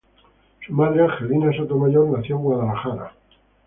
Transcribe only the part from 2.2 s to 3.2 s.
en Guadalajara.